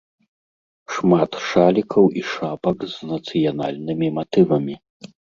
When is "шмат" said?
0.93-1.35